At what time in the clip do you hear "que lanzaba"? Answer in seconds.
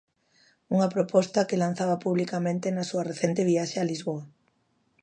1.47-2.01